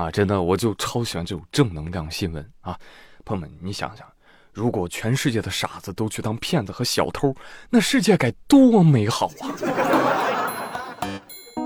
[0.00, 2.74] 啊，真的，我就超喜欢这种正能量新闻啊！
[3.22, 4.06] 朋友们，你想想，
[4.50, 7.36] 如果全世界的傻子都去当骗子和小偷，
[7.68, 9.52] 那世界该多美好啊！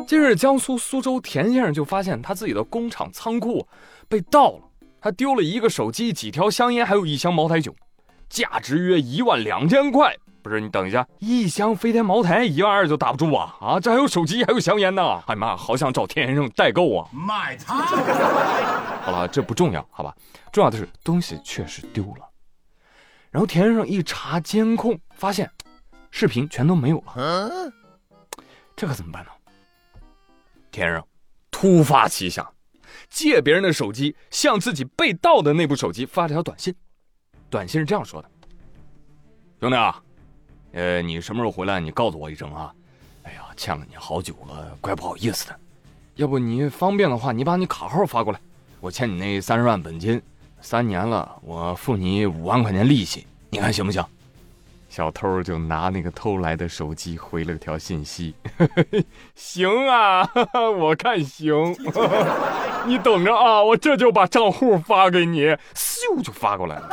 [0.09, 3.65] 近日，江苏苏州田先生就发现他自己的工厂仓库
[4.09, 4.63] 被盗了，
[5.01, 7.73] 他丢了一个手机、几条香烟，还有一箱茅台酒，
[8.29, 10.13] 价值约一万两千块。
[10.45, 13.57] 不是你等一下，一箱飞天茅台一万二就打不住啊！
[13.63, 15.19] 啊，这还有手机，还有香烟呢！
[15.27, 17.09] 哎妈，好想找田先生代购啊！
[17.11, 17.83] 买它！
[19.01, 20.15] 好了，这不重要，好吧？
[20.53, 22.29] 重要的是东西确实丢了。
[23.31, 25.51] 然后田先生一查监控，发现
[26.11, 27.73] 视频全都没有了。
[28.77, 29.31] 这可怎么办呢？
[30.71, 31.03] 田先生
[31.51, 32.47] 突发奇想，
[33.09, 36.75] 借别人的手机向自己被盗的那部手机发了条短信。
[37.49, 38.31] 短信是这样说的
[39.59, 39.99] ：“兄弟啊。”
[40.75, 41.79] 呃，你什么时候回来？
[41.79, 42.73] 你告诉我一声啊！
[43.23, 45.57] 哎呀，欠了你好久了，怪不好意思的。
[46.17, 48.41] 要不你方便的话，你把你卡号发过来，
[48.81, 50.21] 我欠你那三十万本金，
[50.61, 54.05] 三年了，我付你五万块钱利息，你看行不行？
[54.89, 58.35] 小偷就拿那个偷来的手机回了条信息：
[59.35, 60.29] 行啊，
[60.79, 61.55] 我看行。
[62.87, 65.43] 你等着啊，我这就把账户发给你，
[65.75, 66.89] 咻就发过来了。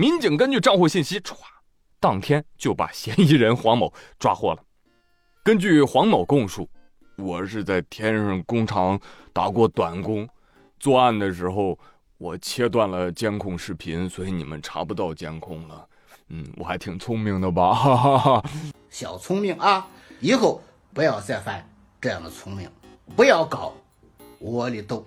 [0.00, 1.34] 民警根据账户信息，歘，
[2.00, 4.64] 当天就把嫌疑人黄某抓获了。
[5.44, 6.66] 根据黄某供述，
[7.18, 8.98] 我是在天上工厂
[9.30, 10.26] 打过短工，
[10.78, 11.78] 作案的时候
[12.16, 15.86] 我切断了监控视频，所以你们查不到监控了。
[16.28, 17.74] 嗯，我还挺聪明的吧？
[17.74, 18.50] 哈哈哈。
[18.88, 19.86] 小聪明啊，
[20.20, 20.62] 以后
[20.94, 21.62] 不要再犯
[22.00, 22.70] 这样的聪明，
[23.14, 23.74] 不要搞
[24.38, 25.06] 窝里斗。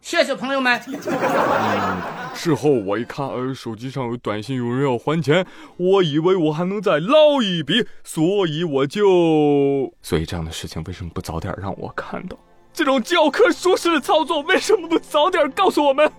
[0.00, 0.80] 谢谢朋友们。
[0.86, 5.44] 嗯事后我一看，呃，手机上有短信，有人要还钱，
[5.76, 9.92] 我以为我还能再捞一笔，所以我就……
[10.00, 12.38] 所以这样的事情为什么不早点让我看到？
[12.72, 16.10] 这种教科书式的操作为什么不早点告诉我们？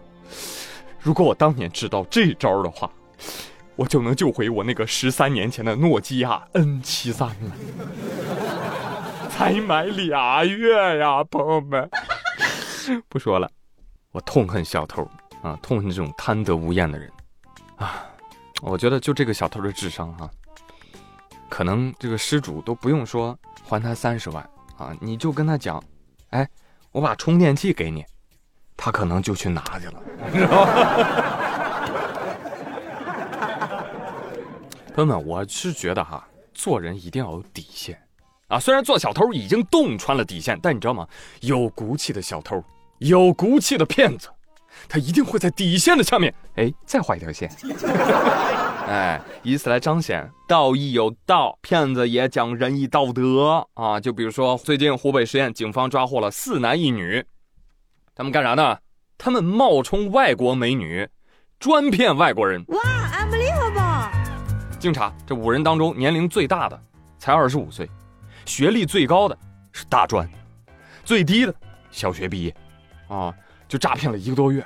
[1.00, 2.92] 如果我当年知道这招的话，
[3.76, 7.36] 我就能救回我那个十三年前的诺基亚 N 七三了。
[9.32, 11.90] 才买俩月呀，朋友们，
[13.10, 13.50] 不说了。
[14.12, 15.10] 我痛恨小偷
[15.42, 17.12] 啊，痛恨这种贪得无厌的人
[17.78, 18.06] 啊！
[18.62, 20.30] 我觉得就这个小偷的智商哈，
[21.50, 25.84] 可能这个失主都不用说还他三十万啊，你就跟他讲，
[26.30, 26.48] 哎，
[26.92, 28.06] 我把充电器给你，
[28.78, 30.04] 他可能就去拿去了。
[30.32, 30.72] 你知道吗
[34.94, 37.98] 朋友们，我是觉得哈，做人一定要有底线
[38.50, 38.60] 啊！
[38.60, 41.08] 虽然做小偷已经洞穿了底线，但你知道吗？
[41.40, 42.62] 有骨气的小偷。
[43.02, 44.30] 有骨气的骗子，
[44.88, 47.50] 他一定会在底线的下面，哎，再画一条线，
[48.88, 54.00] 哎，以此来彰显道义有道，骗子也讲仁义道德啊。
[54.00, 57.26] 就比如说，最近湖北十堰警方抓获了四男一女，
[58.14, 58.78] 他们干啥呢？
[59.18, 61.10] 他们冒充外国美女，
[61.58, 62.64] 专骗外国人。
[62.68, 62.80] 哇
[63.18, 64.12] ，unbelievable！
[64.78, 66.80] 经查，这五人当中，年龄最大的
[67.18, 67.90] 才二十五岁，
[68.46, 69.36] 学历最高的
[69.72, 70.30] 是大专，
[71.04, 71.56] 最低的
[71.90, 72.56] 小学毕业。
[73.12, 73.34] 啊，
[73.68, 74.66] 就诈骗了一个多月，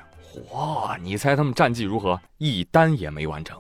[0.52, 0.96] 嚯！
[1.00, 2.22] 你猜他们战绩如何？
[2.38, 3.60] 一单也没完成。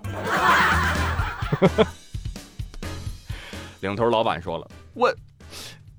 [3.80, 5.12] 领头老板说了，我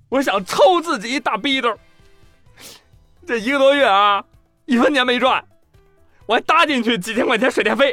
[0.08, 1.76] 我想抽自己一大逼兜，
[3.26, 4.24] 这一个多月啊，
[4.66, 5.44] 一分钱没赚，
[6.26, 7.92] 我还搭进去几千块钱水电费。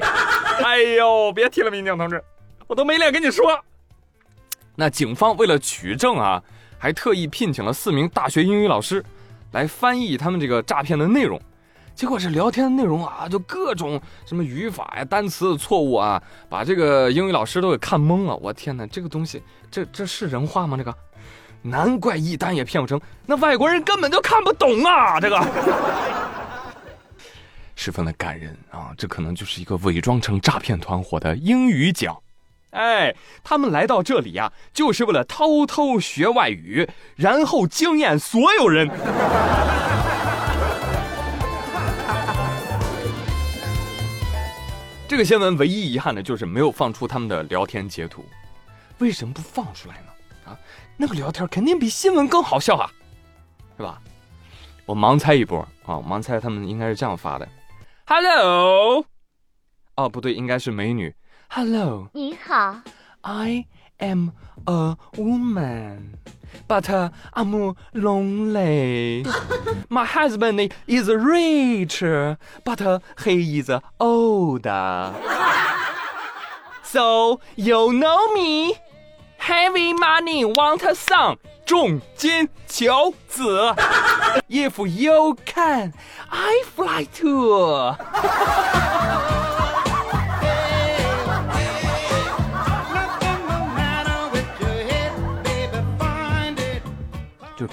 [0.64, 2.24] 哎呦，别提了，民警同志，
[2.68, 3.60] 我都没脸跟你说。
[4.76, 6.44] 那警方为了取证啊，
[6.78, 9.04] 还特意聘请了四名大学英语老师。
[9.54, 11.40] 来翻译他们这个诈骗的内容，
[11.96, 18.36] 结果这聊天的内容啊，就各种什么语法呀、单词的错误啊，把这个英语老师都给看懵了。
[18.38, 20.76] 我天哪，这个东西，这这是人话吗？
[20.76, 20.94] 这个，
[21.62, 25.20] 难怪一单也骗不成，那外国人根本就看不懂啊！
[25.20, 25.40] 这个，
[27.78, 32.23] 十分的感人啊，这可能就是一个伪装成诈骗团伙的英语角。
[32.74, 38.90] 哎，他们来到这里呀，就是为了偷偷学外语，然后惊艳所有人。
[45.08, 48.26] 这个新闻唯一遗憾的就是没有放出他们的聊天截图，
[48.98, 50.08] 为什么不放出来呢？
[50.52, 50.58] 啊，
[50.98, 52.90] 那个聊天肯定比新闻更好笑啊，
[53.78, 54.02] 是吧？
[54.86, 57.48] 我盲猜一波啊，盲猜他们应该是这样发的
[58.06, 59.06] ：Hello，
[59.96, 61.14] 哦，不对，应该是美女。
[61.53, 62.83] Hello，你好。
[63.23, 63.67] I
[63.99, 64.33] am
[64.67, 66.19] a woman,
[66.67, 66.89] but
[67.35, 69.25] I'm lonely.
[69.89, 72.03] My husband is rich,
[72.65, 74.67] but he is old.
[76.85, 78.79] So you know me.
[79.39, 81.39] Heavy money, want some?
[81.65, 83.75] 重金求子。
[84.49, 85.93] If you can,
[86.29, 87.95] I fly too。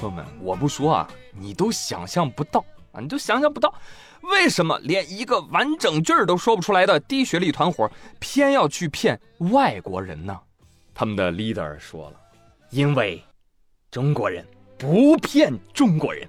[0.00, 1.06] 就是朋友们，我不说啊，
[1.38, 3.74] 你都想象不到啊，你都想象不到，
[4.22, 9.20] 为什么连一个完整句儿都说不出来的低学历团伙，偏要去骗
[9.52, 10.40] 外国人呢？
[10.94, 12.16] 他们的 leader 说了，
[12.70, 13.22] 因为
[13.90, 14.46] 中国人
[14.78, 16.26] 不骗中国人，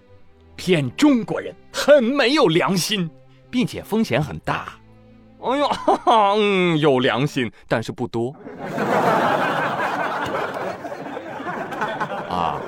[0.57, 3.09] 骗中国人很没有良心，
[3.49, 4.73] 并且风险很大。
[5.39, 5.71] 哎呦，
[6.37, 8.35] 嗯，有良心，但是不多。
[12.29, 12.61] 啊，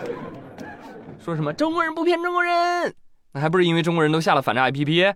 [1.24, 2.94] 说什么中国人不骗中国人？
[3.32, 5.14] 那还不是因为中国人都下了反诈 APP？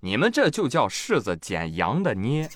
[0.00, 2.48] 你们这就叫柿子捡羊的捏。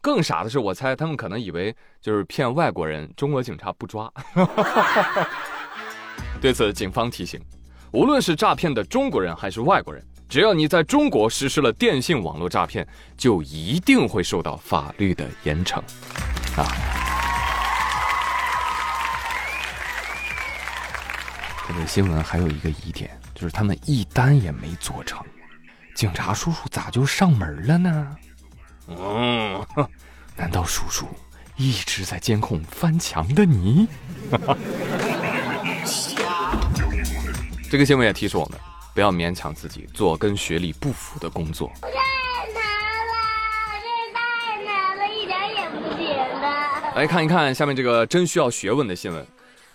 [0.00, 4.08] 更傻的是，我猜他们可能以为就是骗外国人，中国警察不抓。
[6.40, 7.40] 对此，警方提醒：
[7.90, 12.86] 无论是诈骗的中国人还是外国人，只要你在中国实施了电信网络诈骗，
[13.16, 15.78] 就一定会受到法律的严惩。
[16.56, 16.99] 啊！
[21.72, 25.24] 这个新闻还有一个疑点，就是他们一单也没做成，
[25.94, 28.16] 警察叔叔咋就上门了呢？
[28.88, 29.64] 嗯，
[30.36, 31.06] 难道叔叔
[31.56, 33.86] 一直在监控翻墙的你？
[37.70, 38.58] 这个新闻也提示我们，
[38.92, 41.70] 不要勉强自己做跟学历不符的工作。
[41.80, 41.88] 太
[42.52, 42.60] 难
[43.06, 43.12] 了，
[43.80, 44.18] 这太
[44.64, 46.08] 难了，一点也不行
[46.40, 46.44] 的。
[46.96, 49.24] 来看一看下面这个真需要学问的新闻，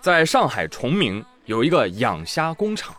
[0.02, 2.96] 在上海崇明有一个养虾工厂，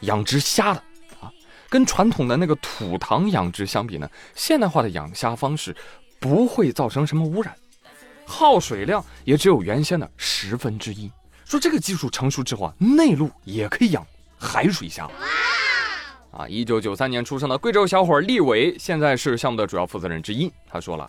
[0.00, 0.82] 养殖虾的
[1.20, 1.30] 啊。
[1.68, 5.74] 跟传统的那个土塘养殖相比呢，现代化的养虾方式
[6.18, 7.56] 不会造成什么污染，
[8.26, 11.10] 耗水量也只有原先的十分之一。
[11.44, 14.04] 说这个技术成熟之后啊，内陆也可以养
[14.36, 15.08] 海水虾。
[16.32, 20.52] 啊，一九九三年出生的贵州小伙厉伟，现在是项目的主要负责人之一。
[20.68, 21.08] 他说了：“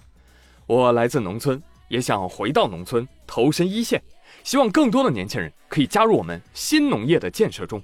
[0.67, 4.01] 我来自农村，也想回到农村，投身一线，
[4.43, 7.81] 希望更多的年轻人可以加入我们新农业的建设中。”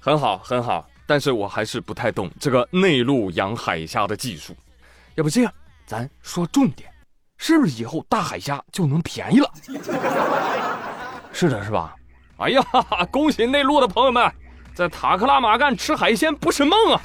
[0.00, 0.88] 很好，很好。
[1.06, 4.56] 但是我还是不太懂这个内陆养海虾的技术，
[5.16, 5.52] 要不这样，
[5.84, 6.88] 咱说重点，
[7.36, 9.50] 是不是以后大海虾就能便宜了？
[11.32, 11.96] 是的，是吧？
[12.36, 12.62] 哎呀，
[13.10, 14.32] 恭喜内陆的朋友们，
[14.72, 17.02] 在塔克拉玛干吃海鲜不是梦啊，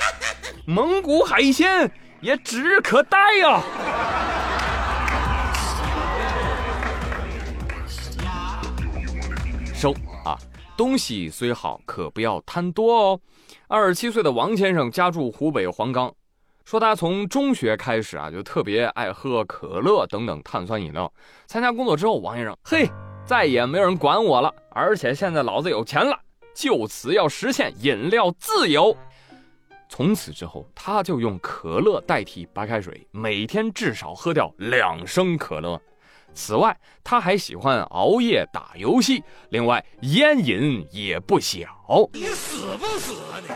[0.68, 3.60] 蒙古海鲜也指日可待呀。
[10.77, 13.19] 东西虽好，可不要贪多哦。
[13.68, 16.13] 二十七岁的王先生家住湖北黄冈，
[16.66, 21.12] 说他从中学开始啊，就特别爱喝可乐等等碳酸饮料。
[21.48, 22.89] 参加工作之后，王先生嘿，
[23.25, 26.19] 再也没有人管我了，而且现在老子有钱了，
[26.54, 28.95] 就此要实现饮料自由。
[29.88, 35.80] 从此之后，他就用可乐代替白开水，每天至少喝掉两升可乐。
[36.36, 41.66] 此外，他还喜欢熬夜打游戏，另外烟瘾也不小。
[42.14, 43.48] 你死不死啊你？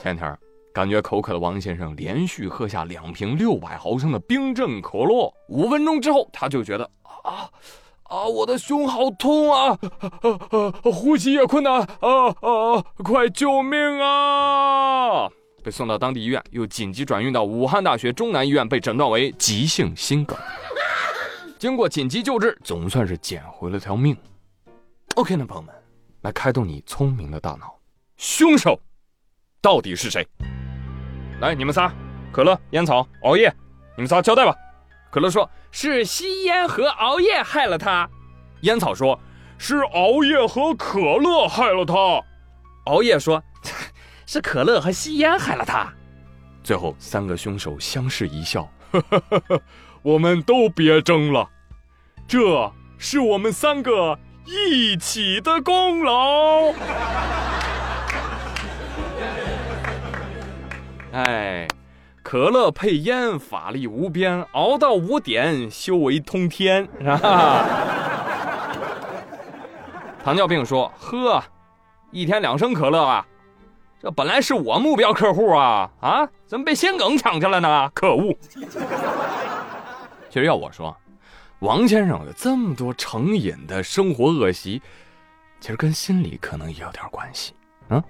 [0.02, 0.36] 前天
[0.72, 6.90] 感觉口渴的王先生连续喝下两瓶六百毫升的冰镇可乐，五分钟之后他就觉得
[7.22, 7.48] 啊
[8.04, 9.78] 啊，我的胸好痛啊，
[10.82, 15.28] 呼吸也困难啊啊，快救命啊！
[15.62, 20.36] 被送到当地医院，又紧急转运到武汉大学中南医院，被诊断为急性心梗。
[21.58, 24.16] 经过紧急救治，总算是捡回了条命。
[25.14, 25.74] OK 呢，朋友们，
[26.22, 27.78] 来开动你聪明的大脑，
[28.16, 28.78] 凶手
[29.60, 30.26] 到底是谁？
[31.40, 31.92] 来，你们仨，
[32.32, 33.54] 可乐、烟草、熬夜，
[33.96, 34.54] 你们仨交代吧。
[35.10, 38.08] 可乐说是吸烟和熬夜害了他，
[38.62, 39.18] 烟草说
[39.56, 42.20] 是熬夜和可乐害了他，
[42.86, 43.42] 熬夜说
[44.26, 45.90] 是可乐和吸烟害了他。
[46.64, 48.68] 最后三个凶手相视一笑，
[50.04, 51.48] 我们都别争了。
[52.28, 56.72] 这是我们三个一起的功劳。
[61.12, 61.66] 哎，
[62.22, 67.64] 可乐配烟，法力无边，熬到五点，修为通天，是吧？
[70.22, 71.42] 糖尿病说：“喝，
[72.10, 73.26] 一天两升可乐啊，
[74.02, 77.90] 这本来是我目标客户啊，啊，怎么被心梗抢去了呢？
[77.94, 78.36] 可恶！”
[80.34, 80.96] 其实要我说。
[81.60, 84.82] 王先生有这么多成瘾的生活恶习，
[85.60, 87.54] 其实跟心理可能也有点关系。
[87.88, 88.02] 啊，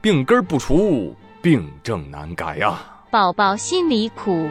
[0.00, 2.80] 病根不除，病症难改呀。
[3.10, 4.48] 宝宝心里苦。